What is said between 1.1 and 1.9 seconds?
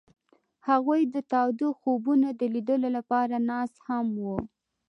د تاوده